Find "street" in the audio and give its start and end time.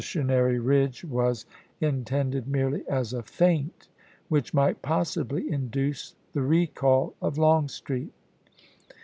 7.67-8.11